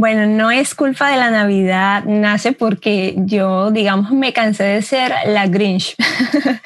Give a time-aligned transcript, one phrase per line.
[0.00, 5.12] Bueno, no es culpa de la Navidad, nace porque yo, digamos, me cansé de ser
[5.26, 5.96] la Grinch.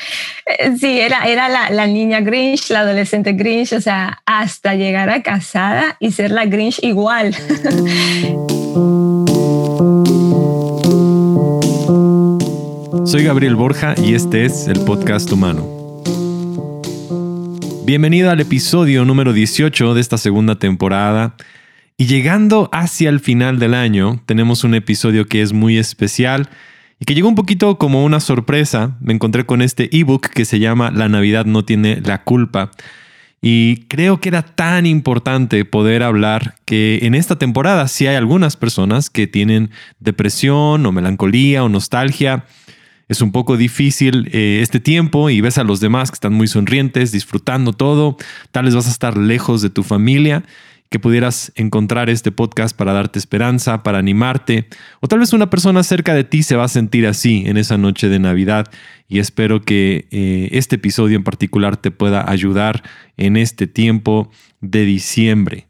[0.79, 5.23] sí, era, era la, la, niña Grinch, la adolescente Grinch, o sea, hasta llegar a
[5.23, 7.35] casada y ser la Grinch igual.
[13.07, 16.03] Soy Gabriel Borja y este es el podcast humano.
[17.87, 21.35] Bienvenido al episodio número 18 de esta segunda temporada.
[22.03, 26.49] Y llegando hacia el final del año, tenemos un episodio que es muy especial
[26.99, 28.97] y que llegó un poquito como una sorpresa.
[29.01, 32.73] Me encontré con este ebook que se llama La Navidad no tiene la culpa.
[33.41, 38.57] Y creo que era tan importante poder hablar que en esta temporada sí hay algunas
[38.57, 42.47] personas que tienen depresión o melancolía o nostalgia.
[43.09, 46.49] Es un poco difícil eh, este tiempo y ves a los demás que están muy
[46.49, 48.17] sonrientes, disfrutando todo.
[48.51, 50.43] Tal vez vas a estar lejos de tu familia
[50.93, 54.69] que pudieras encontrar este podcast para darte esperanza, para animarte,
[55.01, 57.79] o tal vez una persona cerca de ti se va a sentir así en esa
[57.79, 58.71] noche de Navidad.
[59.09, 62.83] Y espero que eh, este episodio en particular te pueda ayudar
[63.17, 64.31] en este tiempo
[64.61, 65.67] de diciembre.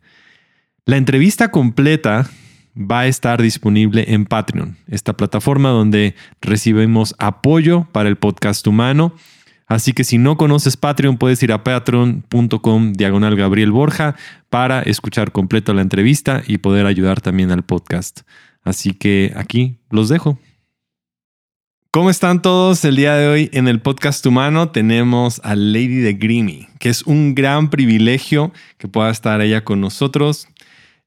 [0.85, 2.29] La entrevista completa
[2.77, 9.15] va a estar disponible en Patreon, esta plataforma donde recibimos apoyo para el podcast humano
[9.73, 14.17] Así que si no conoces Patreon, puedes ir a patreon.com diagonal Gabriel Borja
[14.51, 18.21] para escuchar completa la entrevista y poder ayudar también al podcast.
[18.65, 20.39] Así que aquí los dejo.
[21.91, 22.85] ¿Cómo están todos?
[22.85, 27.03] El día de hoy en el podcast humano tenemos a Lady de Grimy, que es
[27.05, 30.49] un gran privilegio que pueda estar ella con nosotros.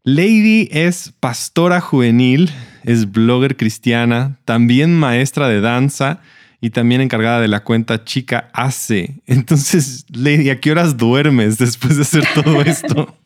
[0.04, 2.50] Lady es pastora juvenil,
[2.84, 6.22] es blogger cristiana, también maestra de danza
[6.66, 9.14] y también encargada de la cuenta Chica Hace.
[9.28, 13.16] Entonces, Lady, ¿a qué horas duermes después de hacer todo esto?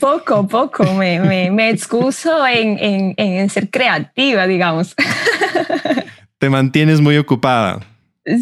[0.00, 0.84] Poco, poco.
[0.94, 4.96] Me, me, excuso en, en, ser creativa, digamos.
[6.38, 7.80] Te mantienes muy ocupada.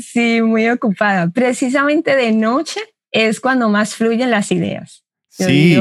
[0.01, 1.29] Sí, muy ocupada.
[1.29, 2.81] Precisamente de noche
[3.11, 5.05] es cuando más fluyen las ideas.
[5.29, 5.77] sí.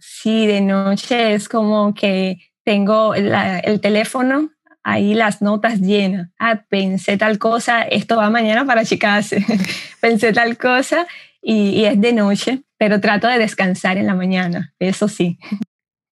[0.00, 4.50] sí, de noche es como que tengo el teléfono
[4.82, 6.28] ahí las notas llenas.
[6.38, 9.34] Ah, pensé tal cosa, esto va mañana para chicas.
[10.00, 11.06] pensé tal cosa
[11.42, 15.38] y, es de noche, pero trato de descansar en la mañana, eso sí.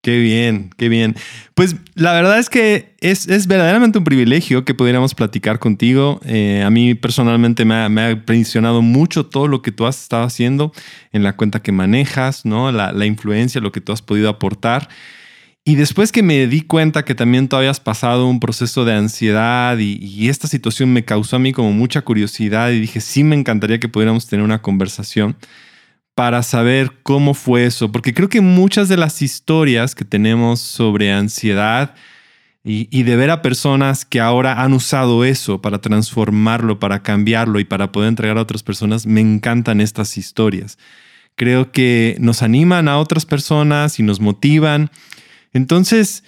[0.02, 1.14] Qué bien, qué bien.
[1.54, 6.20] Pues la verdad es que es, es verdaderamente un privilegio que pudiéramos platicar contigo.
[6.24, 10.24] Eh, a mí personalmente me ha, me impresionado mucho todo lo que tú has estado
[10.24, 10.72] haciendo
[11.12, 12.72] en la cuenta que manejas, ¿no?
[12.72, 14.88] la, la influencia, lo que tú has podido aportar.
[15.64, 19.76] Y después que me di cuenta que también tú habías pasado un proceso de ansiedad
[19.78, 23.78] y, esta situación me causó a mí como mucha curiosidad y dije, sí me encantaría
[23.78, 25.36] que pudiéramos tener una conversación
[26.14, 31.12] para saber cómo fue eso, porque creo que muchas de las historias que tenemos sobre
[31.12, 31.94] ansiedad
[32.64, 37.60] y, y de ver a personas que ahora han usado eso para transformarlo, para cambiarlo
[37.60, 40.78] y para poder entregar a otras personas, me encantan estas historias.
[41.36, 44.90] Creo que nos animan a otras personas y nos motivan
[45.52, 46.24] entonces,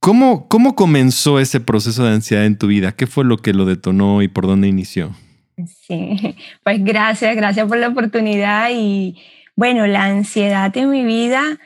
[0.00, 2.92] ¿cómo, ¿cómo comenzó ese proceso de ansiedad en tu vida?
[2.92, 5.14] ¿Qué fue lo que lo detonó y por dónde inició?
[5.86, 9.16] Sí, pues gracias, gracias por la oportunidad y
[9.56, 11.58] bueno, la ansiedad en mi vida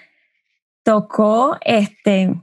[0.82, 2.34] tocó este,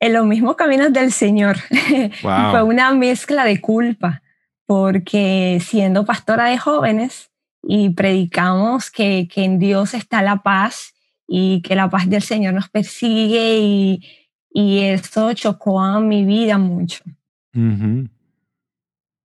[0.00, 1.58] en los mismos caminos del Señor.
[2.20, 4.22] Fue una mezcla de culpa,
[4.66, 7.30] porque siendo pastora de jóvenes
[7.62, 10.94] y predicamos que, que en Dios está la paz
[11.28, 14.02] y que la paz del Señor nos persigue y,
[14.50, 17.04] y eso chocó a mi vida mucho.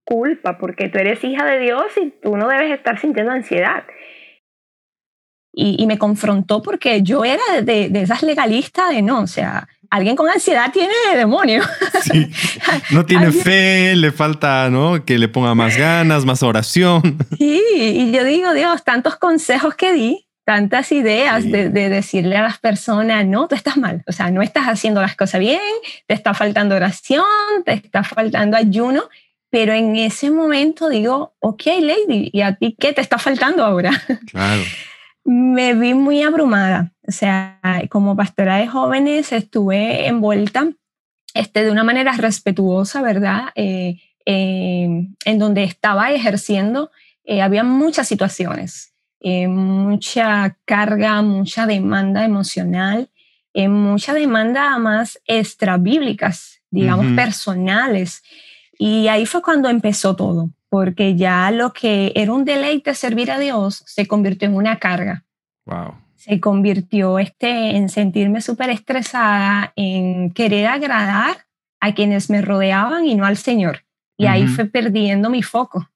[0.04, 3.84] Culpa, porque tú eres hija de Dios y tú no debes estar sintiendo ansiedad.
[5.56, 9.68] Y, y me confrontó porque yo era de, de, esas legalistas de no, o sea,
[9.88, 11.62] alguien con ansiedad tiene demonio.
[12.02, 12.30] Sí.
[12.90, 15.06] No tiene fe, le falta, ¿no?
[15.06, 17.16] Que le ponga más ganas, más oración.
[17.38, 22.58] Sí, y yo digo, Dios, tantos consejos que di, tantas ideas de, decirle a las
[22.58, 25.60] personas, no, tú estás mal, o sea, no estás haciendo las cosas bien,
[26.06, 27.24] te está faltando oración,
[27.64, 29.04] te está faltando ayuno,
[29.50, 33.90] pero en ese momento digo, ok, lady, ¿y a ti qué te está faltando ahora?
[34.30, 34.62] Claro.
[35.26, 37.58] Me vi muy abrumada, o sea,
[37.88, 40.68] como pastora de jóvenes estuve envuelta
[41.32, 43.44] este, de una manera respetuosa, ¿verdad?
[43.54, 46.90] Eh, eh, en donde estaba ejerciendo,
[47.24, 48.93] eh, había muchas situaciones
[49.26, 53.08] eh, mucha carga, mucha demanda emocional,
[53.54, 58.22] eh, mucha demanda más extrabíblicas, digamos, personales.
[58.78, 63.38] Y ahí fue cuando empezó todo, porque ya lo que era un deleite servir a
[63.38, 65.24] Dios se convirtió en una carga.
[65.64, 65.94] Wow.
[66.16, 71.46] se convirtió este, en sentirme súper estresada, en querer agradar
[71.80, 73.86] a quienes me rodeaban y no al Señor.
[74.18, 75.88] Y ahí fue perdiendo mi foco.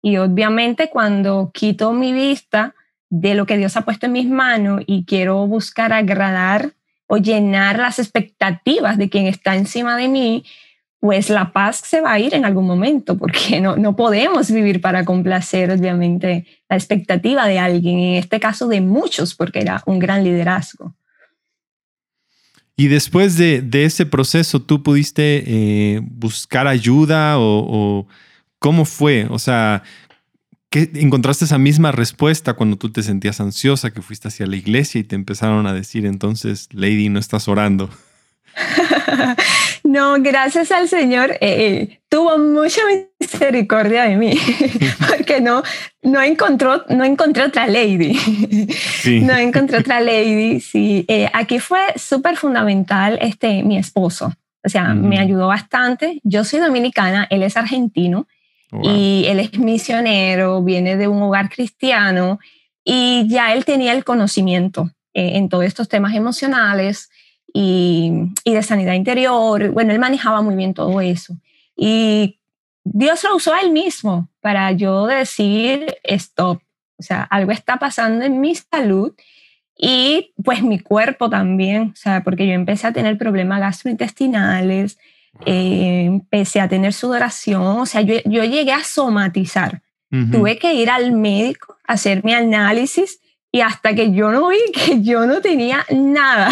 [0.00, 2.75] Y obviamente cuando quito mi vista
[3.08, 6.72] de lo que Dios ha puesto en mis manos y quiero buscar agradar
[7.06, 10.44] o llenar las expectativas de quien está encima de mí,
[10.98, 14.80] pues la paz se va a ir en algún momento, porque no, no podemos vivir
[14.80, 19.98] para complacer, obviamente, la expectativa de alguien, en este caso de muchos, porque era un
[19.98, 20.94] gran liderazgo.
[22.76, 28.06] Y después de, ese proceso, ¿tú pudiste eh, buscar ayuda o,
[28.58, 29.26] cómo fue?
[29.30, 29.82] O sea,
[30.70, 35.00] ¿qué, ¿encontraste esa misma respuesta cuando tú te sentías ansiosa, que fuiste hacia la iglesia
[35.00, 37.90] y te empezaron a decir entonces, Lady, no estás orando?
[39.84, 42.80] no, gracias al Señor, eh, eh, tuvo mucha
[43.20, 44.34] misericordia de mí,
[45.08, 45.62] porque no,
[46.02, 48.18] no, encontró, no encontré otra lady.
[49.06, 51.04] No encontré otra lady, sí.
[51.06, 54.32] Eh, aquí fue súper fundamental este, mi esposo.
[54.64, 56.20] O sea, me ayudó bastante.
[56.24, 58.26] Yo soy dominicana, él es argentino
[58.82, 62.38] y él es misionero, viene de un hogar cristiano
[62.84, 67.10] y ya él tenía el conocimiento en todos estos temas emocionales
[67.52, 68.12] y,
[68.44, 69.70] de sanidad interior.
[69.70, 71.34] Bueno, él manejaba muy bien todo eso.
[71.74, 72.38] Y
[72.84, 76.60] Dios lo usó a él mismo para yo decir, stop,
[76.98, 79.14] o sea, algo está pasando en mi salud
[79.76, 84.98] y pues mi cuerpo también, o sea, porque yo empecé a tener problemas gastrointestinales,
[85.44, 89.82] eh, empecé a tener sudoración, o sea, yo, yo llegué a somatizar.
[90.32, 93.20] Tuve que ir al médico a hacer mi análisis
[93.52, 96.48] y hasta que yo no vi que yo no tenía nada.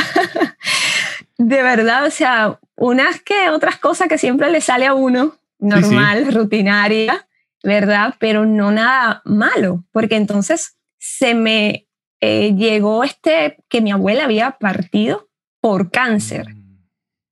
[1.39, 6.33] de verdad, o sea, unas que otras cosas que siempre le sale a uno, normal,
[6.33, 7.27] rutinaria,
[7.63, 8.15] ¿verdad?
[8.19, 11.87] Pero no nada malo, porque entonces se me
[12.21, 15.29] eh, llegó este que mi abuela había partido
[15.61, 16.49] por cáncer.
[16.55, 16.79] Mm.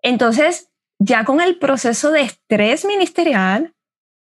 [0.03, 0.72] Entonces,
[1.05, 3.75] ya con el proceso de estrés ministerial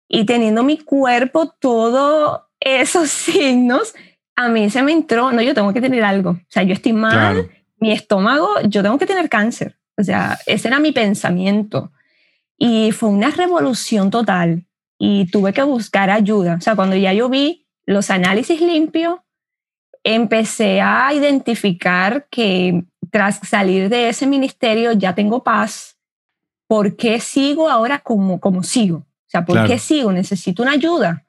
[0.09, 3.95] y teniendo mi cuerpo todo esos signos,
[4.37, 6.31] a mí se me entró, no, yo tengo que tener algo.
[6.31, 9.77] O sea, yo estoy mal, mi estómago, yo tengo que tener cáncer.
[9.97, 11.93] O sea, ese era mi pensamiento.
[12.59, 14.67] Y fue una revolución total.
[14.99, 16.57] Y tuve que buscar ayuda.
[16.57, 19.19] O sea, cuando ya yo vi los análisis limpios,
[20.03, 25.94] empecé a identificar que tras salir de ese ministerio ya tengo paz.
[26.75, 28.97] ¿Por qué sigo ahora como, como sigo?
[28.97, 30.11] O sea, ¿por qué sigo?
[30.11, 31.25] Necesito una ayuda.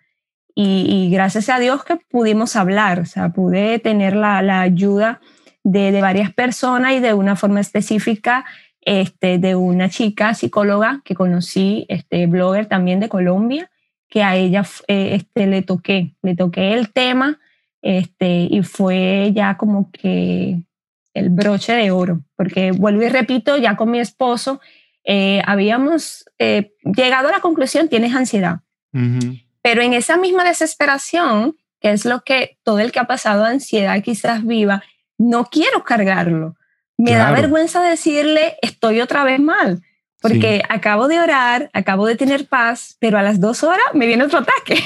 [0.56, 5.22] Y, gracias a Dios que pudimos hablar, o sea, pude tener la, la ayuda
[5.64, 8.44] de, de, varias personas y de una forma específica
[8.82, 13.70] este, de una chica psicóloga que conocí, este, blogger también de Colombia,
[14.10, 17.38] que a ella eh, este, le toqué, le toqué el tema
[17.84, 20.58] este, y fue ya como que
[21.14, 24.60] el broche de oro, porque vuelvo y repito, ya con mi esposo
[25.06, 28.60] eh, habíamos eh, llegado a la conclusión, tienes ansiedad.
[29.62, 34.02] Pero en esa misma desesperación, que es lo que todo el que ha pasado ansiedad
[34.02, 34.84] quizás viva,
[35.18, 36.56] no quiero cargarlo.
[36.98, 39.82] Me da vergüenza decirle, estoy otra vez mal,
[40.22, 44.24] porque acabo de orar, acabo de tener paz, pero a las dos horas me viene
[44.24, 44.82] otro ataque.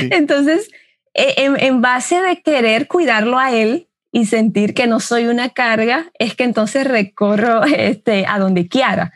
[0.10, 0.70] Entonces,
[1.14, 5.48] e, en, en, base de querer cuidarlo a él y sentir que no soy una
[5.48, 9.12] carga, es que entonces recorro este, a donde Kiara,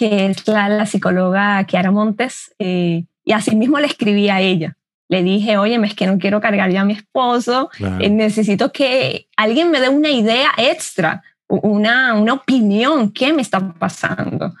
[0.00, 4.74] que es la, la psicóloga Kiara Montes, eh, y así mismo le escribí a ella.
[5.10, 9.28] Le dije, oye, es que no quiero cargar ya a mi esposo, eh, necesito que
[9.36, 14.54] alguien me dé una idea extra, una, una opinión, ¿qué me está pasando?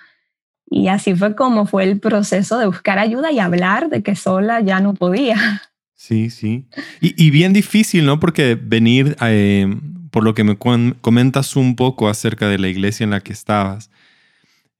[0.66, 4.60] Y así fue como fue el proceso de buscar ayuda y hablar de que sola
[4.60, 5.62] ya no podía.
[5.94, 6.66] Sí, sí.
[7.00, 8.20] Y, y bien difícil, ¿no?
[8.20, 9.74] Porque venir, eh,
[10.10, 13.90] por lo que me comentas un poco acerca de la iglesia en la que estabas,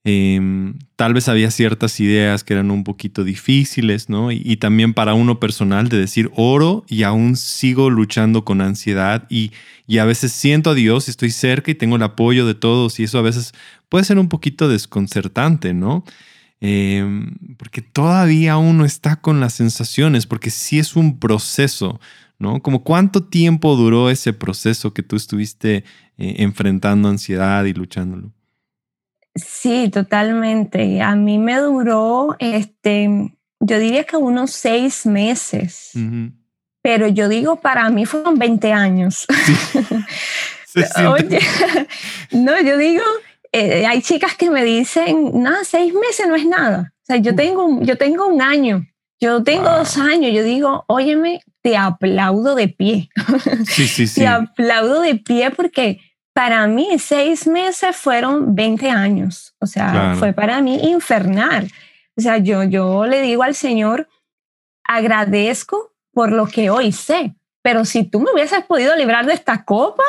[0.03, 4.31] Em, tal vez había ciertas ideas que eran un poquito difíciles, ¿no?
[4.31, 9.51] Y, también para uno personal de decir, oro y aún sigo luchando con ansiedad y,
[9.85, 13.03] y, a veces siento a Dios, estoy cerca y tengo el apoyo de todos y
[13.03, 13.53] eso a veces
[13.89, 16.03] puede ser un poquito desconcertante, ¿no?
[16.61, 21.99] Em, porque todavía uno está con las sensaciones, porque sí es un proceso,
[22.39, 22.61] ¿no?
[22.61, 25.83] Como cuánto tiempo duró ese proceso que tú estuviste
[26.17, 28.31] eh, enfrentando ansiedad y luchándolo.
[29.35, 31.01] Sí, totalmente.
[31.01, 35.91] A mí me duró, este, yo diría que unos seis meses,
[36.81, 39.25] pero yo digo, para mí fueron 20 años.
[41.07, 41.39] Oye,
[42.31, 43.03] no, yo digo,
[43.51, 46.93] eh, hay chicas que me dicen, no, seis meses no es nada.
[47.01, 48.85] O sea, yo tengo, yo tengo un año
[49.19, 53.09] Yo tengo dos años, yo digo, óyeme, te aplaudo de pie.
[53.65, 54.21] Sí, sí, sí.
[54.21, 55.99] te aplaudo de pie porque
[56.33, 59.53] para mí seis meses fueron 20 años.
[59.59, 61.69] O sea, fue para mí infernal.
[62.15, 64.07] O sea, yo, yo le digo al Señor,
[64.83, 69.63] agradezco por lo que hoy sé, pero si tú me hubieses podido librar de esta
[69.63, 70.03] copa,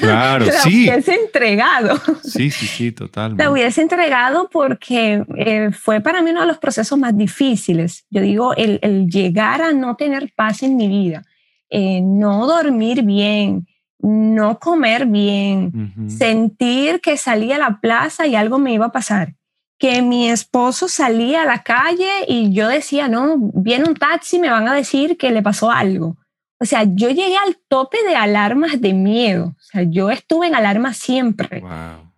[0.00, 2.00] claro, la hubiese entregado.
[2.22, 3.42] Sí, sí, sí, totalmente.
[3.42, 8.06] La hubiese entregado porque eh, fue para mí uno de los procesos más difíciles.
[8.10, 11.22] Yo digo, el, el llegar a no tener paz en mi vida,
[11.70, 13.66] eh, no dormir bien,
[14.02, 19.34] no comer bien, sentir que salía a la plaza y algo me iba a pasar
[19.80, 24.50] que mi esposo salía a la calle y yo decía, no, viene un taxi, me
[24.50, 26.18] van a decir que le pasó algo.
[26.60, 29.46] O sea, yo llegué al tope de alarmas de miedo.
[29.46, 31.62] O sea, yo estuve en alarma siempre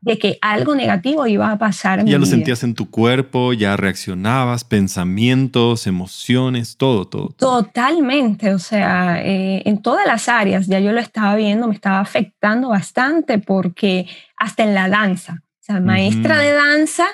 [0.02, 2.04] de que algo negativo iba a pasar.
[2.04, 7.28] ya lo sentías en tu cuerpo, ya reaccionabas, pensamientos, emociones, todo, todo.
[7.38, 8.52] Totalmente.
[8.52, 12.68] O sea, eh, en todas las áreas ya yo lo estaba viendo, me estaba afectando
[12.68, 14.06] bastante porque
[14.36, 15.42] hasta en la danza.
[15.60, 17.06] O sea, maestra de danza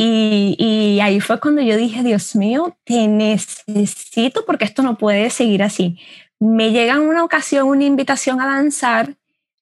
[0.00, 5.64] y, ahí fue cuando yo dije, Dios mío, te necesito porque esto no puede seguir
[5.64, 5.98] así.
[6.38, 9.16] Me llega en una ocasión una invitación a danzar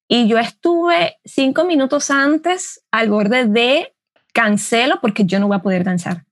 [0.09, 3.95] y yo estuve cinco minutos antes al borde de
[4.33, 6.25] cancelo porque yo no voy a poder danzar.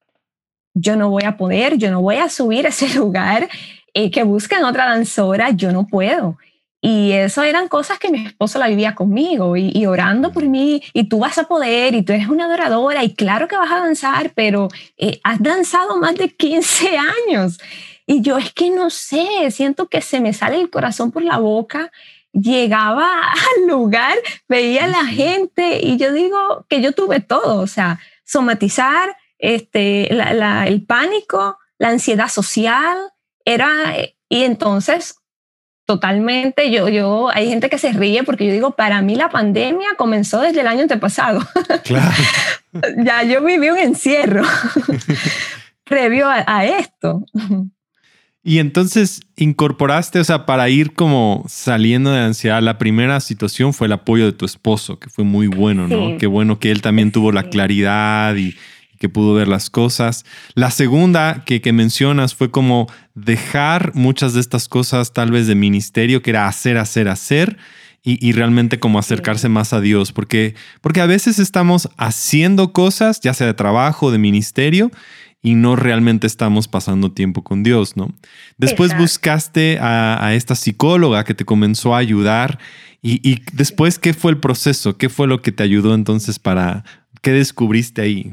[0.75, 3.49] Yo no voy a poder, yo no voy a subir a ese lugar
[3.93, 6.37] eh, que busquen otra danzora, yo no puedo.
[6.81, 11.09] Y eso eran cosas que mi esposo la vivía conmigo y, orando por mí, y
[11.09, 14.33] tú vas a poder, y tú eres una adoradora, y claro que vas a danzar,
[14.35, 17.59] pero eh, has danzado más de 15 años.
[18.07, 21.38] Y yo es que no sé, siento que se me sale el corazón por la
[21.38, 21.90] boca.
[22.34, 24.16] Llegaba al lugar,
[24.48, 30.12] veía a la gente y yo digo que yo tuve todo, o sea, somatizar, este,
[30.12, 32.98] el pánico, la ansiedad social,
[33.44, 33.94] era,
[34.28, 35.16] y entonces
[35.86, 39.88] Totalmente, yo, yo, hay gente que se ríe porque yo digo, para mí la pandemia
[39.98, 41.40] comenzó desde el año antepasado.
[41.84, 42.14] Claro.
[43.04, 44.42] ya yo viví un encierro
[45.84, 47.22] previo a, esto.
[48.46, 53.86] Y entonces incorporaste, o sea, para ir como saliendo de ansiedad, la primera situación fue
[53.86, 56.18] el apoyo de tu esposo, que fue muy bueno, ¿no?
[56.18, 58.54] Qué bueno que él también tuvo la claridad y,
[58.98, 60.24] que pudo ver las cosas.
[60.54, 65.54] La segunda que, que mencionas fue como dejar muchas de estas cosas tal vez de
[65.54, 67.58] ministerio, que era hacer, hacer, hacer.
[68.06, 73.32] Y, realmente como acercarse más a Dios, porque, porque a veces estamos haciendo cosas, ya
[73.32, 74.90] sea de trabajo, de ministerio,
[75.44, 78.12] y no realmente estamos pasando tiempo con Dios, ¿no?
[78.56, 82.58] Después buscaste a, esta psicóloga que te comenzó a ayudar
[83.02, 84.96] y, y, después, ¿qué fue el proceso?
[84.96, 86.84] ¿Qué fue lo que te ayudó entonces para,
[87.20, 88.32] qué descubriste ahí?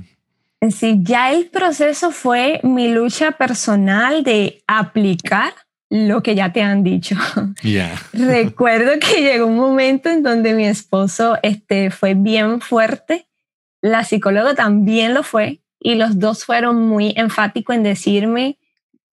[0.70, 5.54] Sí, ya el proceso fue mi lucha personal de aplicar
[5.90, 7.18] lo que ya te han dicho.
[8.14, 13.28] Recuerdo que llegó un momento en donde mi esposo este, fue bien fuerte,
[13.82, 18.60] la psicóloga también lo fue, y los dos fueron muy enfáticos en decirme,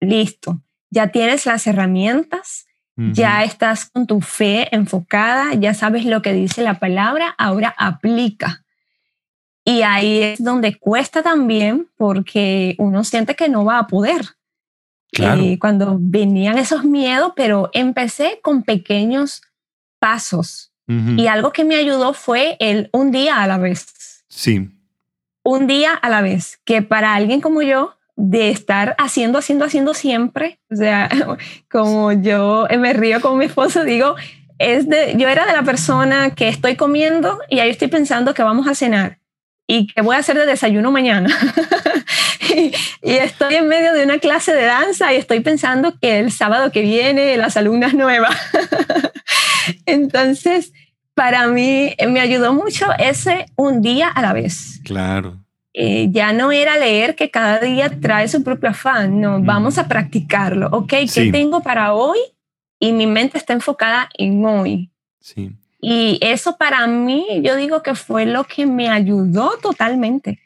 [0.01, 2.67] listo, ya tienes las herramientas,
[2.97, 8.65] ya estás con tu fe enfocada, ya sabes lo que dice la palabra, ahora aplica.
[9.65, 14.25] Y ahí es donde cuesta también porque uno siente que no va a poder.
[15.11, 15.43] Claro.
[15.43, 19.43] Eh, cuando venían esos miedos, pero empecé con pequeños
[19.99, 20.71] pasos.
[20.87, 24.23] Y algo que me ayudó fue el un día a la vez.
[24.29, 24.71] Sí.
[25.45, 29.95] Un día a la vez, que para alguien como yo, de estar haciendo, haciendo, haciendo
[29.95, 31.09] siempre, o sea,
[31.71, 34.17] como yo me río con mi esposo, digo,
[34.59, 38.43] es de, yo era de la persona que estoy comiendo y ahí estoy pensando que
[38.43, 39.19] vamos a cenar
[39.67, 41.29] y que voy a hacer de desayuno mañana.
[42.55, 42.73] y,
[43.03, 46.83] estoy en medio de una clase de danza y estoy pensando que el sábado que
[46.83, 48.37] viene las alumnas nuevas.
[49.87, 50.73] Entonces,
[51.15, 54.81] para mí me ayudó mucho ese un día a la vez.
[54.85, 55.39] Claro.
[55.73, 59.89] Eh, ya no era leer que cada día trae su propio afán, no, vamos a
[59.89, 60.69] practicarlo.
[60.71, 62.19] Ok, ¿qué tengo para hoy?
[62.79, 64.91] Y mi mente está enfocada en hoy.
[65.19, 65.51] Sí.
[65.81, 70.41] Y eso para mí, yo digo que fue lo que me ayudó totalmente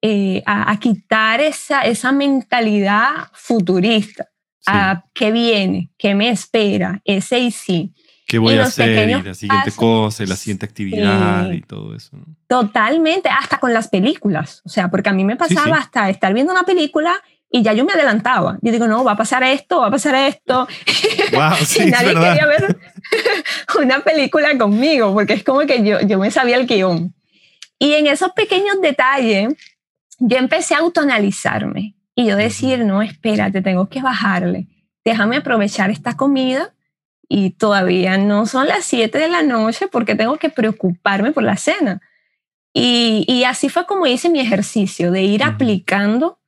[0.00, 4.28] eh, a, quitar esa, esa mentalidad futurista.
[4.66, 7.94] A qué viene, qué me espera, ese y sí.
[8.28, 9.08] ¿Qué voy a hacer?
[9.08, 12.10] Y la siguiente cosa, y la siguiente actividad y todo eso.
[12.46, 14.60] Totalmente, hasta con las películas.
[14.66, 17.86] O sea, porque a mí me pasaba hasta estar viendo una película y ya yo
[17.86, 18.58] me adelantaba.
[18.60, 20.68] Yo digo, no, va a pasar esto, va a pasar esto.
[21.80, 22.78] y nadie quería ver
[23.80, 27.14] una película conmigo, porque es como que yo, yo me sabía el guion.
[27.78, 29.54] Y en esos pequeños detalles,
[30.18, 34.66] yo empecé a autoanalizarme y yo decir, no, espérate, tengo que bajarle,
[35.02, 36.74] déjame aprovechar esta comida
[37.28, 41.56] y todavía no son las 7 de la noche porque tengo que preocuparme por la
[41.56, 42.00] cena.
[42.72, 46.38] Y, así fue como hice mi ejercicio, de ir aplicando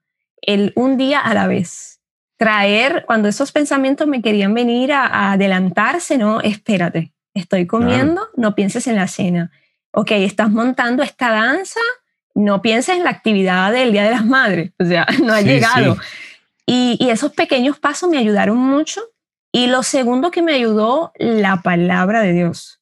[0.42, 2.00] el un día a la vez.
[2.36, 8.86] Traer, cuando esos pensamientos me querían venir a, adelantarse, no, espérate, estoy comiendo, no pienses
[8.86, 9.50] en la cena.
[9.92, 11.80] Ok, estás montando esta danza,
[12.34, 15.96] no pienses en la actividad del Día de las Madres, o sea, no ha llegado.
[16.64, 19.00] Y, esos pequeños pasos me ayudaron mucho.
[19.52, 22.80] Y lo segundo que me ayudó, la palabra de Dios.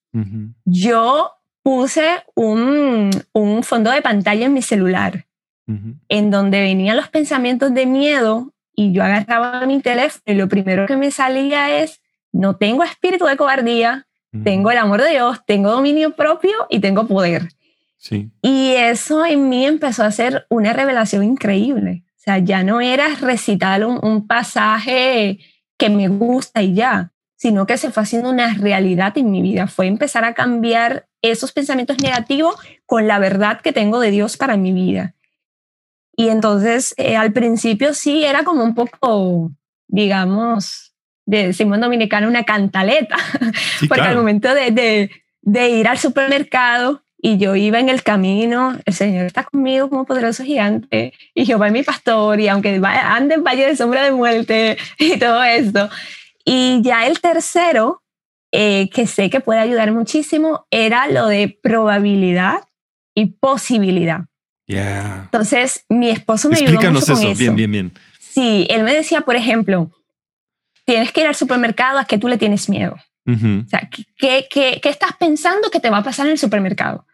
[0.64, 1.32] Yo
[1.62, 5.26] puse un, un, fondo de pantalla en mi celular,
[5.66, 10.87] en donde venían los pensamientos de miedo y yo agarraba mi teléfono y lo primero
[10.87, 12.00] que me salía es,
[12.32, 14.06] no tengo espíritu de cobardía,
[14.44, 17.48] tengo el amor de Dios, tengo dominio propio y tengo poder.
[18.42, 22.04] Y eso en mí empezó a ser una revelación increíble.
[22.16, 25.40] O sea, ya no era recitar un, pasaje
[25.78, 29.68] que me gusta y ya, sino que se fue haciendo una realidad en mi vida.
[29.68, 34.56] Fue empezar a cambiar esos pensamientos negativos con la verdad que tengo de Dios para
[34.56, 35.14] mi vida.
[36.16, 39.52] Y entonces, eh, al principio sí era como un poco,
[39.87, 40.92] digamos,
[41.26, 43.16] de decimos dominicano, una cantaleta,
[43.88, 45.11] porque al momento de,
[45.42, 50.04] de ir al supermercado, y yo iba en el camino, el Señor está conmigo como
[50.04, 54.12] poderoso gigante, y Jehová es mi pastor, y aunque ande en valle de sombra de
[54.12, 55.90] muerte, y todo esto.
[56.44, 58.02] Y ya el tercero,
[58.52, 62.60] eh, que sé que puede ayudar muchísimo, era lo de probabilidad
[63.14, 64.20] y posibilidad.
[64.68, 67.34] Entonces, mi esposo me ayudó mucho con eso.
[67.34, 67.92] Bien, bien, bien.
[68.18, 69.90] Sí, él me decía, por ejemplo,
[70.84, 72.96] tienes que ir al supermercado, ¿a qué tú le tienes miedo?
[73.28, 77.06] O sea, ¿qué, qué, qué, estás pensando que te va a pasar en el supermercado?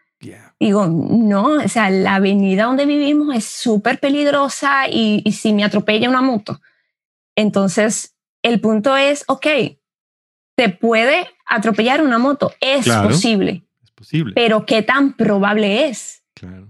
[0.57, 5.65] Digo, no, o sea, la avenida donde vivimos es súper peligrosa y, y, si me
[5.65, 6.61] atropella una moto.
[7.35, 9.45] Entonces, el punto es, ok,
[10.55, 13.65] te puede atropellar una moto, es posible.
[13.83, 14.33] Es posible.
[14.33, 16.23] Pero ¿qué tan probable es?
[16.33, 16.69] Claro.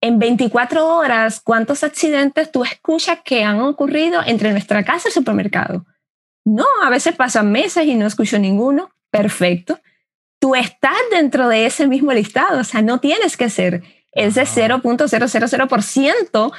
[0.00, 5.14] En 24 horas, ¿cuántos accidentes tú escuchas que han ocurrido entre nuestra casa y el
[5.14, 5.86] supermercado?
[6.44, 8.90] No, a veces pasan meses y no escucho ninguno.
[9.10, 9.78] Perfecto.
[10.38, 16.52] Tú estás dentro de ese mismo listado, o sea, no tienes que ser ese 0.000%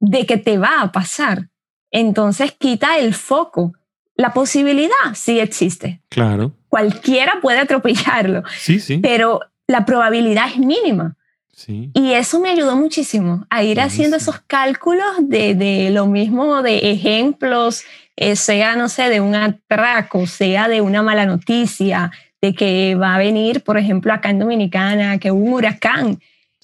[0.00, 1.48] de que te va a pasar.
[1.90, 3.72] Entonces quita el foco.
[4.14, 6.02] La posibilidad sí existe.
[6.08, 6.54] Claro.
[6.68, 8.42] Cualquiera puede atropellarlo.
[8.58, 8.98] Sí, sí.
[8.98, 11.16] Pero la probabilidad es mínima.
[11.52, 11.90] Sí.
[11.92, 16.92] Y eso me ayudó muchísimo a ir haciendo esos cálculos de, de, lo mismo, de
[16.92, 17.84] ejemplos
[18.20, 22.10] eh, sea, no sé, de un atraco, sea de una mala noticia,
[22.42, 26.18] de que va a venir, por ejemplo, acá en Dominicana, que un huracán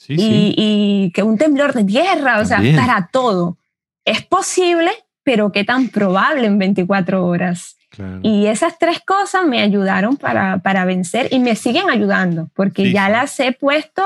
[0.09, 3.57] y, que un temblor de tierra, o sea, para todo.
[4.05, 4.91] Es posible,
[5.23, 7.77] pero qué tan probable en 24 horas.
[8.25, 13.09] Y esas tres cosas me ayudaron para, para vencer y me siguen ayudando, porque ya
[13.09, 14.03] las he puesto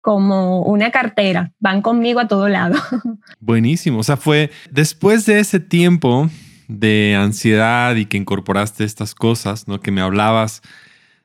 [0.00, 2.80] como una cartera, van conmigo a todo lado.
[3.40, 6.30] Buenísimo, o sea, fue después de ese tiempo
[6.68, 9.80] de ansiedad y que incorporaste estas cosas, ¿no?
[9.80, 10.62] Que me hablabas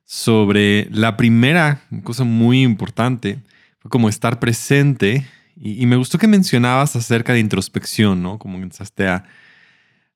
[0.03, 3.39] sobre la primera cosa muy importante,
[3.79, 5.25] fue como estar presente.
[5.55, 8.39] Y, me gustó que mencionabas acerca de introspección, ¿no?
[8.39, 9.23] Como empezaste a,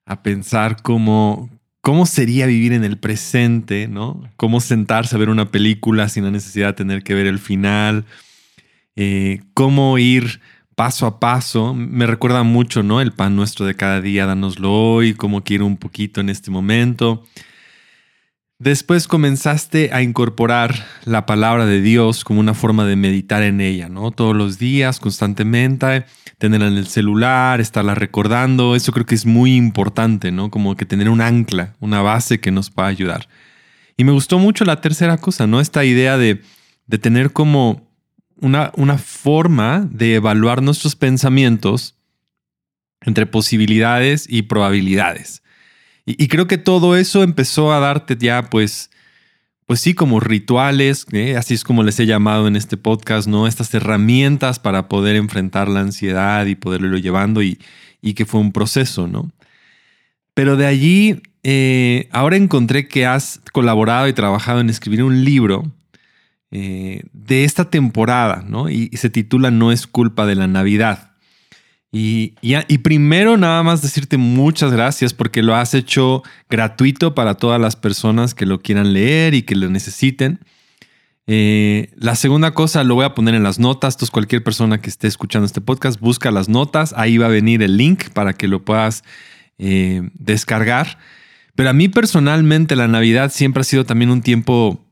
[0.06, 1.50] a pensar cómo,
[1.82, 4.28] cómo sería vivir en el presente, ¿no?
[4.36, 8.06] Cómo sentarse a ver una película sin la necesidad de tener que ver el final.
[9.02, 10.42] Eh, cómo ir
[10.76, 11.74] paso a paso.
[11.74, 13.00] Me recuerda mucho, ¿no?
[13.00, 17.26] El pan nuestro de cada día, danoslo hoy, como quiero un poquito en este momento.
[18.58, 23.88] Después comenzaste a incorporar la palabra de Dios como una forma de meditar en ella,
[23.88, 24.12] ¿no?
[24.12, 26.04] Todos los días, constantemente,
[26.38, 30.50] tenerla en el celular, estarla recordando, eso creo que es muy importante, ¿no?
[30.50, 33.30] Como que tener un ancla, una base que nos va a ayudar.
[33.96, 35.62] Y me gustó mucho la tercera cosa, ¿no?
[35.62, 36.42] Esta idea de,
[36.86, 37.89] de tener como
[38.42, 41.96] una, forma de evaluar nuestros pensamientos
[43.02, 45.44] entre posibilidades y probabilidades.
[46.06, 48.90] Y, creo que todo eso empezó a darte ya, pues,
[49.68, 51.38] pues sí, como rituales, ¿eh?
[51.38, 53.46] así es como les he llamado en este podcast, ¿no?
[53.46, 57.60] Estas herramientas para poder enfrentar la ansiedad y poderlo llevando y,
[58.02, 59.32] y que fue un proceso, ¿no?
[60.34, 65.72] Pero de allí, eh, ahora encontré que has colaborado y trabajado en escribir un libro
[66.52, 68.70] eh, de esta temporada, ¿no?
[68.70, 71.12] Y, se titula No es culpa de la Navidad.
[71.92, 77.60] Y, y, primero nada más decirte muchas gracias porque lo has hecho gratuito para todas
[77.60, 80.40] las personas que lo quieran leer y que lo necesiten.
[81.32, 83.94] Eh, la segunda cosa lo voy a poner en las notas.
[83.94, 86.92] Entonces, cualquier persona que esté escuchando este podcast, busca las notas.
[86.98, 89.04] Ahí va a venir el link para que lo puedas
[89.60, 90.98] eh, descargar.
[91.54, 94.84] Pero a mí personalmente la Navidad siempre ha sido también un tiempo,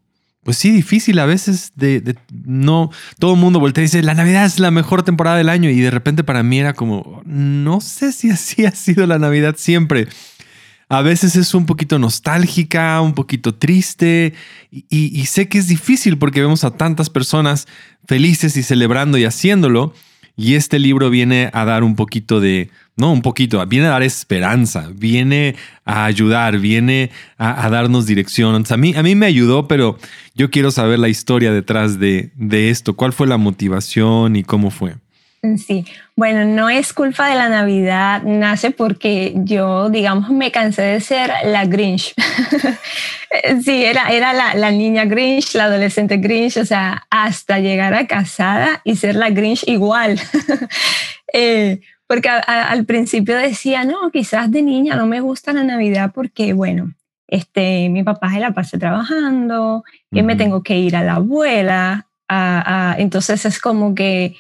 [0.48, 4.46] pues sí, difícil a veces de, no, todo el mundo voltea y dice, la Navidad
[4.46, 8.14] es la mejor temporada del año y de repente para mí era como, no sé
[8.14, 10.08] si así ha sido la Navidad siempre.
[10.88, 14.36] A veces es un poquito nostálgica, un poquito triste
[14.72, 17.68] y, sé que es difícil porque vemos a tantas personas
[18.06, 19.94] felices y celebrando y haciéndolo.
[20.38, 24.04] Y este libro viene a dar un poquito de, no, un poquito, viene a dar
[24.04, 25.56] esperanza, viene
[25.86, 28.64] a ayudar, viene a, darnos dirección.
[28.68, 29.98] a, mí, a mí me ayudó, pero
[30.36, 32.96] yo quiero saber la historia detrás de, de esto.
[32.96, 34.96] ¿Cuál fue la motivación y cómo fue?
[35.56, 41.00] Sí, bueno, no es culpa de la Navidad, nace porque yo, digamos, me cansé de
[41.00, 42.16] ser la Grinch.
[43.64, 48.82] sí, era, era la, niña Grinch, la adolescente Grinch, o sea, hasta llegar a casada
[48.84, 50.20] y ser la Grinch igual.
[51.34, 56.54] eh, porque al principio decía, no, quizás de niña no me gusta la Navidad porque,
[56.54, 56.94] bueno,
[57.28, 62.08] este, mi papá se la pasa trabajando, y me tengo que ir a la abuela,
[62.98, 64.36] entonces es como que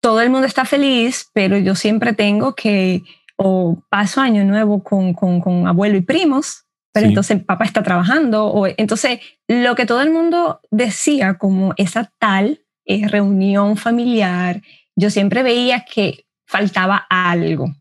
[0.00, 3.04] todo el mundo está feliz, pero yo siempre tengo que,
[3.36, 8.66] o paso año nuevo con, con, abuelo y primos, pero entonces papá está trabajando, o
[8.66, 14.60] entonces lo que todo el mundo decía como esa tal eh, reunión familiar,
[14.96, 17.74] yo siempre veía que faltaba algo,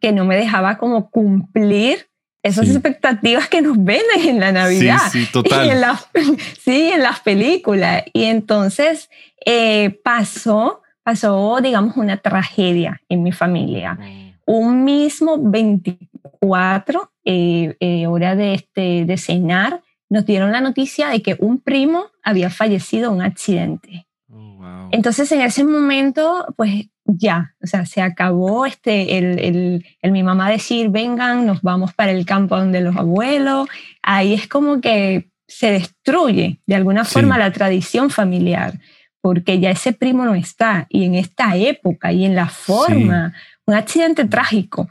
[0.00, 2.08] que no me dejaba como cumplir
[2.42, 4.98] esas expectativas que nos venden en la Navidad.
[5.10, 5.66] Sí, sí, total.
[5.66, 6.08] Y en las,
[6.64, 8.04] sí, en las películas.
[8.12, 9.10] Y entonces
[9.44, 13.94] eh, pasó pasó, digamos, una tragedia en mi familia.
[13.94, 14.32] Mm.
[14.44, 21.22] Un mismo 24, eh, eh, hora de, este, de cenar, nos dieron la noticia de
[21.22, 24.08] que un primo había fallecido en un accidente.
[24.28, 30.12] Oh, Entonces, en ese momento, pues ya, o sea, se acabó este, el, el, el,
[30.12, 33.68] mi mamá decir, vengan, nos vamos para el campo donde los abuelos.
[34.02, 38.78] Ahí es como que se destruye de alguna forma la tradición familiar
[39.26, 43.34] porque ya ese primo no está, y en esta época y en la forma,
[43.66, 44.88] un accidente trágico.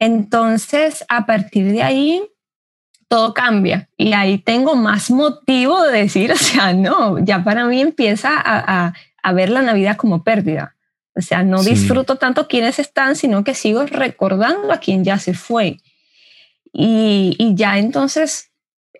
[0.00, 2.20] Entonces, a partir de ahí,
[3.08, 3.88] todo cambia.
[3.96, 8.92] Y ahí tengo más motivo de decir, o sea, no, ya para mí empieza a,
[9.22, 10.75] a, ver la Navidad como pérdida.
[11.16, 15.32] O sea, no disfruto tanto quienes están, sino que sigo recordando a quien ya se
[15.32, 15.78] fue.
[16.72, 18.50] Y, y ya entonces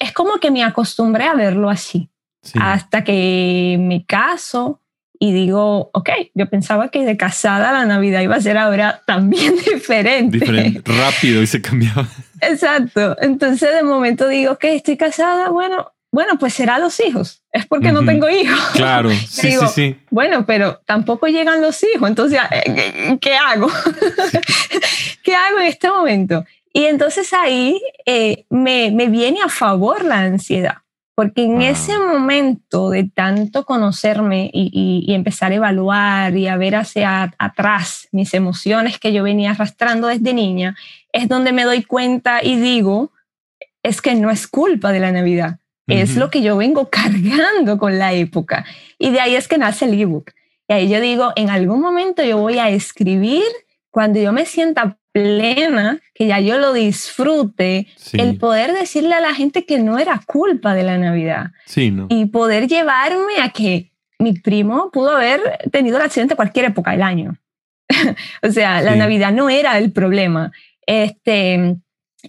[0.00, 2.10] es como que me acostumbré a verlo así
[2.54, 4.80] hasta que me caso
[5.18, 9.54] y digo, ok, yo pensaba que de casada la Navidad iba a ser ahora también
[9.74, 10.38] diferente.
[10.38, 12.06] Diferente, rápido y se cambiaba.
[12.40, 13.16] Exacto.
[13.20, 17.42] Entonces de momento digo, ok, estoy casada, bueno, bueno, pues será los hijos.
[17.52, 18.58] Es porque no tengo hijos.
[18.72, 20.00] Claro, sí, sí, sí.
[20.10, 22.08] Bueno, pero tampoco llegan los hijos.
[22.08, 23.68] Entonces, eh, ¿qué hago?
[25.22, 26.44] ¿Qué hago en este momento?
[26.72, 30.78] Y entonces ahí eh, me, me viene a favor la ansiedad
[31.16, 37.32] porque en ese momento de tanto conocerme y, empezar a evaluar y a ver hacia
[37.38, 40.76] atrás mis emociones que yo venía arrastrando desde niña,
[41.12, 43.12] es donde me doy cuenta y digo,
[43.82, 47.98] es que no es culpa de la Navidad, es lo que yo vengo cargando con
[47.98, 48.64] la época.
[48.98, 50.32] Y de ahí es que nace el ebook.
[50.68, 53.44] Y ahí yo digo, en algún momento yo voy a escribir
[53.90, 59.32] cuando yo me sienta plena, que ya yo lo disfrute, el poder decirle a la
[59.32, 61.52] gente que no era culpa de la Navidad.
[62.10, 65.40] Y poder llevarme a que mi primo pudo haber
[65.72, 67.38] tenido el accidente cualquier época del año.
[68.42, 70.52] o sea, la Navidad no era el problema.
[70.86, 71.76] Este,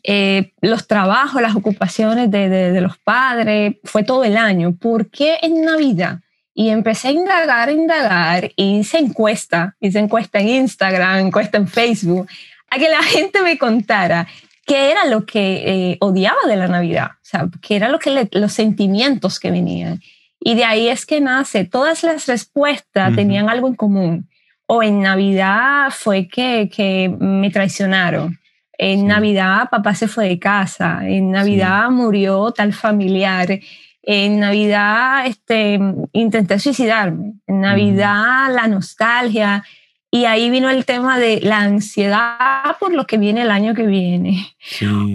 [0.03, 4.75] eh, los trabajos, las ocupaciones de, de, los padres, fue todo el año.
[4.75, 6.19] ¿Por qué en Navidad?
[6.53, 12.27] Y empecé a indagar, indagar, y hice encuesta, hice encuesta en Instagram, encuesta en Facebook,
[12.69, 14.27] a que la gente me contara
[14.65, 18.27] qué era lo que eh, odiaba de la Navidad, o sea, qué era lo que
[18.31, 20.01] los sentimientos que venían.
[20.39, 24.29] Y de ahí es que nace, todas las respuestas tenían algo en común.
[24.65, 28.37] O en Navidad fue que, que me traicionaron.
[28.77, 30.99] En Navidad papá se fue de casa.
[31.03, 33.59] En Navidad murió tal familiar.
[34.03, 35.79] En Navidad este,
[36.13, 37.33] intenté suicidarme.
[37.47, 39.63] En Navidad la nostalgia.
[40.09, 43.85] Y ahí vino el tema de la ansiedad por lo que viene el año que
[43.85, 44.55] viene.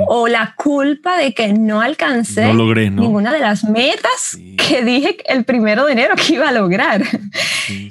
[0.07, 5.87] O la culpa de que no alcancé ninguna de las metas que dije el primero
[5.87, 7.03] de enero que iba a lograr.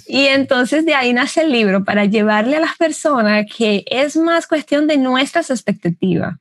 [0.08, 4.46] Y entonces de ahí nace el libro para llevarle a las personas que es más
[4.46, 6.36] cuestión de nuestras expectativas.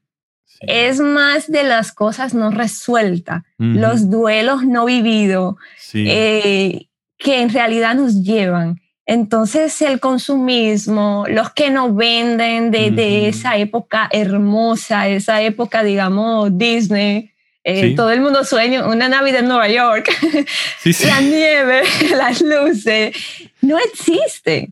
[0.62, 5.55] es más de las cosas no resueltas, los duelos no vividos,
[5.94, 8.80] eh, que en realidad nos llevan.
[9.11, 17.33] Entonces el consumismo, los que nos venden de, esa época hermosa, esa época, digamos, Disney,
[17.64, 20.09] eh, todo el mundo sueña una Navidad en Nueva York,
[21.07, 21.83] la nieve,
[22.16, 23.16] las luces,
[23.62, 24.70] no existe.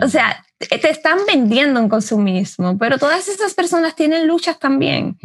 [0.00, 5.18] O sea, te están vendiendo un consumismo, pero todas esas personas tienen luchas también.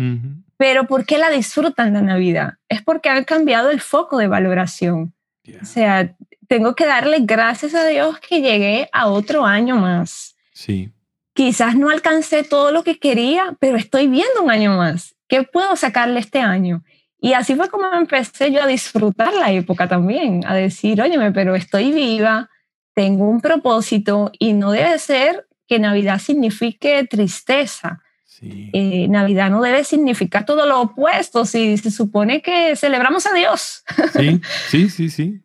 [0.58, 2.56] Pero ¿por qué la disfrutan la Navidad?
[2.67, 5.13] Es porque han cambiado el foco de valoración.
[5.62, 6.13] O sea,
[6.49, 10.35] tengo que darle gracias a Dios que llegué a otro año más.
[10.51, 10.91] Sí.
[11.33, 15.15] Quizás no alcancé todo lo que quería, pero estoy viendo un año más.
[15.27, 16.83] ¿Qué puedo sacarle este año?
[17.21, 21.55] Y así fue como empecé yo a disfrutar la época también, a decir, óyeme, pero
[21.55, 22.49] estoy viva,
[22.95, 28.01] tengo un propósito y no debe ser que Navidad signifique tristeza.
[28.25, 28.71] Sí.
[28.73, 33.83] Eh, Navidad no debe significar todo lo opuesto, si se supone que celebramos a Dios.
[34.17, 35.41] Sí, sí, sí, sí.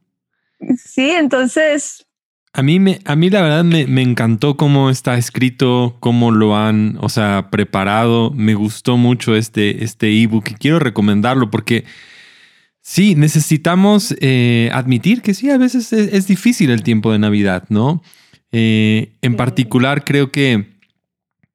[0.77, 2.07] Sí, entonces...
[2.53, 6.57] A mí, me, a mí la verdad me, me, encantó cómo está escrito, cómo lo
[6.57, 8.31] han, o sea, preparado.
[8.31, 11.85] Me gustó mucho este, este ebook y quiero recomendarlo porque
[12.85, 18.03] sí, necesitamos eh, admitir que sí, a veces es, difícil el tiempo de Navidad, ¿no?
[18.53, 20.75] Eh, en particular creo que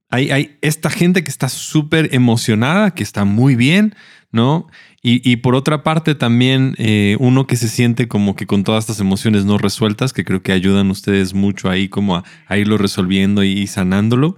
[0.09, 3.95] hay, hay esta gente que está súper emocionada, que está muy bien,
[4.31, 4.67] ¿no?
[5.01, 8.99] Y, por otra parte también eh, uno que se siente como que con todas estas
[8.99, 13.65] emociones no resueltas, que creo que ayudan ustedes mucho ahí como a, irlo resolviendo y,
[13.67, 14.37] sanándolo.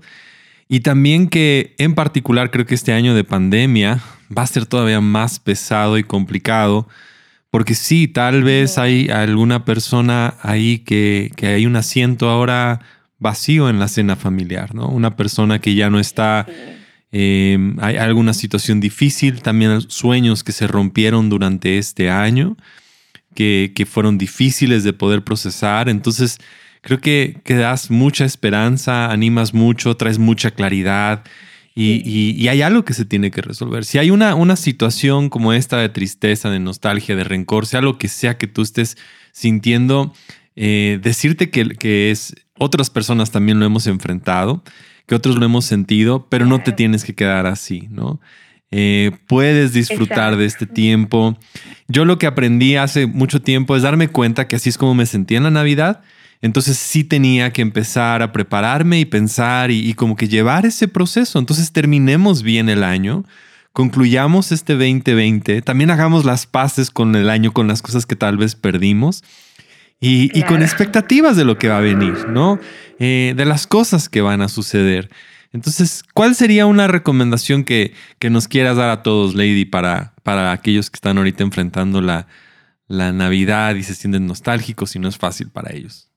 [0.70, 4.02] Y también que en particular creo que este año de pandemia
[4.36, 6.88] va a ser todavía más pesado y complicado,
[7.50, 12.82] porque sí, tal vez hay alguna persona ahí que, que hay un asiento ahora
[13.18, 14.88] vacío en la cena familiar, ¿no?
[14.88, 16.46] Una persona que ya no está...
[17.12, 22.56] Em, hay alguna situación difícil, también sueños que se rompieron durante este año,
[23.36, 25.90] que, que fueron difíciles de poder procesar.
[25.90, 26.40] Entonces,
[26.82, 31.24] creo que, que, das mucha esperanza, animas mucho, traes mucha claridad
[31.76, 33.86] y, y, hay algo que se tiene que resolver.
[33.86, 37.98] Si hay una, una situación como esta de tristeza, de nostalgia, de rencor, sea lo
[37.98, 38.98] que sea que tú estés
[39.32, 40.14] sintiendo,
[40.58, 44.64] eh, decirte que, que es, otras personas también lo hemos enfrentado
[45.12, 48.22] que otros lo hemos sentido, pero no te tienes que quedar así, ¿no?
[48.72, 51.38] Eh, puedes disfrutar de este tiempo.
[51.90, 55.06] Yo lo que aprendí hace mucho tiempo es darme cuenta que así es como me
[55.06, 56.00] sentía en la Navidad.
[56.42, 60.88] Entonces sí tenía que empezar a prepararme y pensar y, y como que llevar ese
[60.88, 61.40] proceso.
[61.40, 63.26] Entonces terminemos bien el año,
[63.74, 68.38] concluyamos este 2020, también hagamos las paces con el año, con las cosas que tal
[68.38, 69.26] vez perdimos
[70.02, 72.60] y, con expectativas de lo que va a venir, ¿no?
[73.00, 75.10] Eh, de las cosas que van a suceder.
[75.54, 80.52] Entonces, ¿cuál sería una recomendación que, que nos quieras dar a todos, Lady, para, para
[80.54, 82.28] aquellos que están ahorita enfrentando la,
[82.88, 86.10] la Navidad y se sienten nostálgicos y no es fácil para ellos?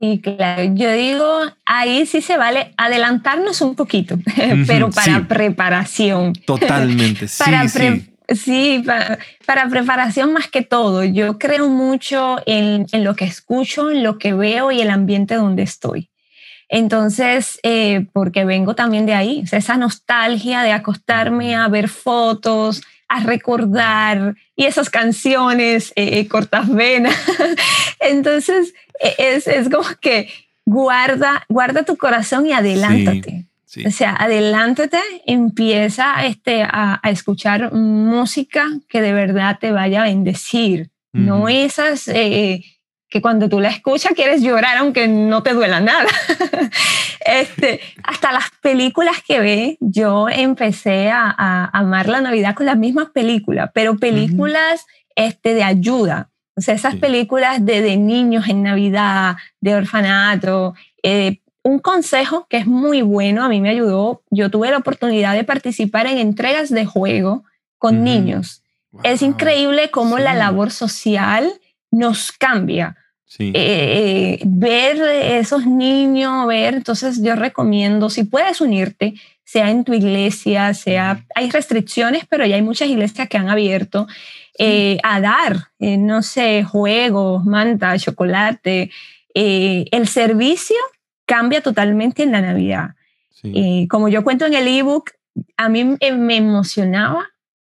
[0.00, 4.18] Y claro, yo digo, ahí sí se vale adelantarnos un poquito,
[4.66, 6.32] pero para preparación.
[6.32, 7.38] Totalmente, sí.
[7.44, 8.11] para sí.
[8.28, 11.04] Sí, para, preparación más que todo.
[11.04, 15.62] Yo creo mucho en, lo que escucho, en lo que veo y el ambiente donde
[15.62, 16.10] estoy.
[16.68, 23.20] Entonces, eh, porque vengo también de ahí, esa nostalgia de acostarme a ver fotos, a
[23.20, 27.14] recordar y esas canciones eh, eh, cortas venas.
[28.00, 30.30] Entonces, e, es, es, como que
[30.64, 33.46] guarda, guarda tu corazón y adelántate.
[33.86, 40.90] O sea, adelántate, empieza este, a, escuchar música que de verdad te vaya a bendecir.
[41.12, 42.64] No esas eh,
[43.12, 46.08] que cuando tú la escuchas quieres llorar aunque no te duela nada.
[47.26, 53.10] este, hasta las películas que ve, yo empecé a, amar la Navidad con las mismas
[53.10, 56.30] películas, pero películas este, de ayuda.
[56.56, 62.58] O sea, esas películas de, de, niños en Navidad, de orfanato, eh, un consejo que
[62.58, 66.70] es muy bueno, a mí me ayudó, yo tuve la oportunidad de participar en entregas
[66.70, 67.44] de juego
[67.78, 68.62] con niños.
[69.02, 71.52] Es increíble cómo la labor social
[71.90, 72.96] nos cambia.
[73.38, 79.94] Eh, eh, ver esos niños, ver, entonces yo recomiendo, si puedes unirte, sea en tu
[79.94, 84.06] iglesia, sea, hay restricciones, pero ya hay muchas iglesias que han abierto
[84.58, 88.90] eh, a dar, no sé, juegos, manta, chocolate,
[89.34, 90.76] el servicio
[91.32, 92.90] cambia totalmente en la Navidad.
[93.42, 95.12] y como yo cuento en el ebook,
[95.56, 97.26] a mí me emocionaba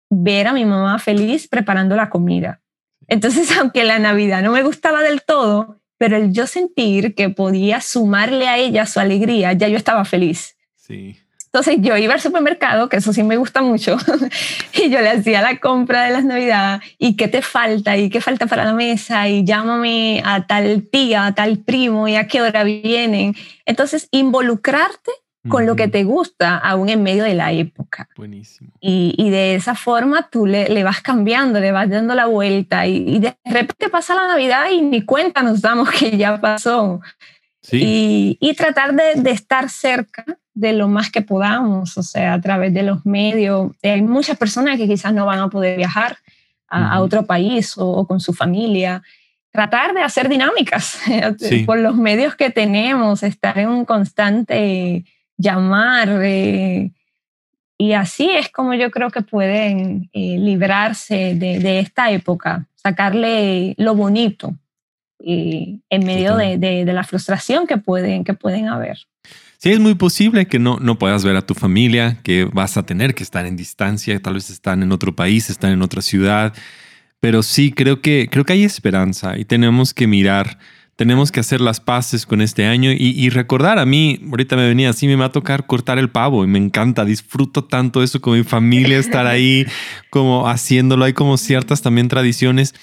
[0.10, 2.62] ver a mi mamá feliz preparando la comida.
[3.08, 7.80] Entonces, aunque la Navidad no me gustaba del todo, pero el yo sentir que podía
[7.80, 10.58] sumarle a ella su alegría, ya yo estaba feliz.
[10.76, 11.18] Sí.
[11.56, 13.96] Entonces yo iba al supermercado, que eso sí me gusta mucho,
[14.74, 18.20] y yo le hacía la compra de las navidades y qué te falta y qué
[18.20, 22.41] falta para la mesa y llámame a tal tía, a tal primo y a qué
[22.41, 23.38] hora vienen.
[23.65, 25.12] Entonces involucrarte
[25.48, 28.10] con lo que te gusta, aún en medio de la época.
[28.18, 28.72] Buenísimo.
[28.82, 33.38] Y, de esa forma tú le, vas cambiando, le vas dando la vuelta y, de
[33.46, 37.00] repente pasa la Navidad y ni cuenta nos damos que ya pasó.
[37.67, 38.38] Sí.
[38.39, 40.23] Y, tratar de, de estar cerca
[40.54, 43.71] de lo más que podamos, o sea, a través de los medios.
[43.84, 46.17] Hay muchas personas que quizás no van a poder viajar
[46.67, 49.04] a, otro país o, con su familia.
[49.51, 50.99] Tratar de hacer dinámicas
[51.65, 55.06] por los medios que tenemos, estar en un constante
[55.38, 56.21] llamar.
[56.23, 56.91] Eh,
[57.78, 63.95] y así es como yo creo que pueden eh, librarse de, esta época, sacarle lo
[63.95, 64.54] bonito
[65.26, 68.98] en medio de, de, la frustración que pueden, que pueden haber.
[69.58, 72.86] Sí, es muy posible que no, no puedas ver a tu familia, que vas a
[72.86, 76.54] tener que estar en distancia, tal vez están en otro país, están en otra ciudad,
[77.20, 80.60] pero sí creo que, creo que hay esperanza y tenemos que mirar,
[80.96, 84.92] tenemos que hacer las paces con este año y, recordar a mí, ahorita me venía
[84.92, 88.38] así, me va a tocar cortar el pavo y me encanta, disfruto tanto eso con
[88.38, 89.66] mi familia, estar ahí
[90.12, 92.76] como haciéndolo, hay como ciertas también tradiciones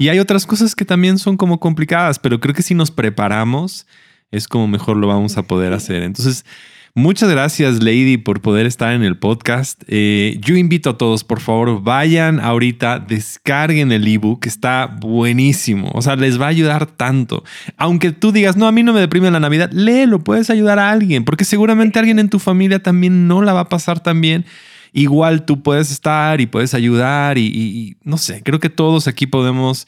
[0.00, 3.86] y hay otras cosas que también son como complicadas, pero creo que si nos preparamos,
[4.30, 6.02] es como mejor lo vamos a poder hacer.
[6.02, 6.46] Entonces,
[6.94, 9.82] muchas gracias Lady por poder estar en el podcast.
[9.88, 15.90] Eh, yo invito a todos, por favor, vayan ahorita, descarguen el ebook, está buenísimo.
[15.92, 17.44] O sea, les va a ayudar tanto.
[17.76, 20.90] Aunque tú digas, no, a mí no me deprime la Navidad, léelo, puedes ayudar a
[20.90, 24.46] alguien, porque seguramente alguien en tu familia también no la va a pasar tan bien
[24.92, 29.86] igual tú puedes estar y puedes ayudar y, no sé, creo que todos aquí podemos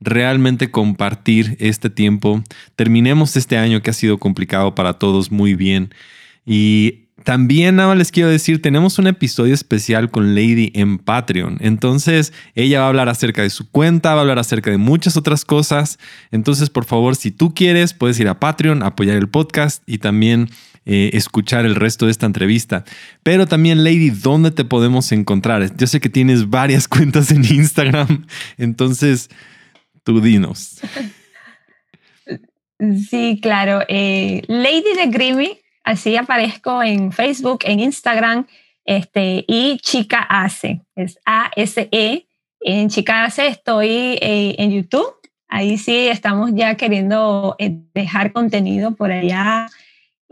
[0.00, 2.42] realmente compartir este tiempo.
[2.76, 5.94] Terminemos este año que ha sido complicado para todos muy bien.
[6.44, 11.58] Y también nada les quiero decir, tenemos un episodio especial con Lady en Patreon.
[11.60, 15.16] Entonces, ella va a hablar acerca de su cuenta, va a hablar acerca de muchas
[15.16, 15.98] otras cosas.
[16.32, 20.50] Entonces, por favor, si tú quieres, puedes ir a Patreon, apoyar el podcast y también
[20.84, 22.84] eh, escuchar el resto de esta entrevista.
[23.22, 25.76] Pero también, Lady, ¿dónde te podemos encontrar?
[25.76, 28.26] Yo sé que tienes varias cuentas en Instagram.
[28.58, 29.28] Entonces,
[30.04, 30.80] Tú dinos.
[33.08, 33.82] Sí, claro.
[33.86, 38.48] Eh, Lady de Grimmy, así aparezco en Facebook, en Instagram,
[38.84, 42.26] este, y Chica Hace, es A-S-E.
[42.60, 45.14] En Chica Hace estoy eh, en YouTube.
[45.46, 47.54] Ahí sí estamos ya queriendo
[47.94, 49.68] dejar contenido por allá,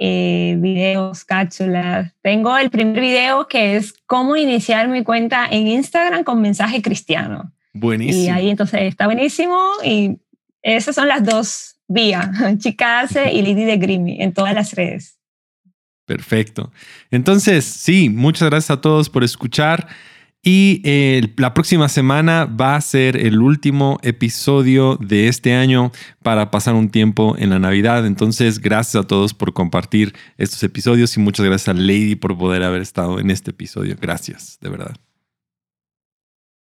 [0.01, 2.13] videos, cápsulas.
[2.23, 7.53] Tengo el primer video que es cómo iniciar mi cuenta en Instagram con mensaje cristiano.
[7.75, 8.25] Buenísimo.
[8.25, 10.19] Y ahí entonces está buenísimo y
[10.63, 15.19] esas son las dos vías, Chicase y Lady de Grimmy en todas las redes.
[16.07, 16.73] Perfecto.
[17.11, 19.87] Entonces, sí, muchas gracias a todos por escuchar.
[20.43, 26.51] Y eh, la próxima semana va a ser el último episodio de este año para
[26.51, 28.07] pasar un tiempo en la Navidad.
[28.07, 32.63] Entonces, gracias a todos por compartir estos episodios y muchas gracias a Lady por poder
[32.63, 33.97] haber estado en este episodio.
[34.01, 35.10] Gracias, de verdad.